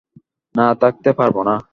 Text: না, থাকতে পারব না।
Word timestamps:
না, 0.55 0.65
থাকতে 0.75 1.09
পারব 1.13 1.37
না। 1.43 1.55